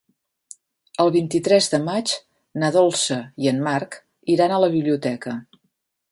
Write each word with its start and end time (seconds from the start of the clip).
El 1.03 1.11
vint-i-tres 1.15 1.67
de 1.73 1.79
maig 1.89 2.13
na 2.63 2.71
Dolça 2.77 3.17
i 3.45 3.51
en 3.51 3.61
Marc 3.67 3.99
iran 4.37 4.55
a 4.57 4.61
la 4.65 4.71
biblioteca. 4.77 5.35